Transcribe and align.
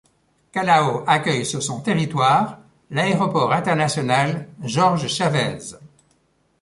Callao 0.51 1.03
accueille 1.05 1.45
sur 1.45 1.61
son 1.61 1.79
territoire 1.81 2.57
l'aéroport 2.89 3.53
international 3.53 4.47
Jorge 4.63 5.05
Chávez. 5.05 5.75